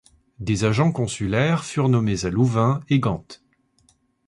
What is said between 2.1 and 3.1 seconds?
à Louvain et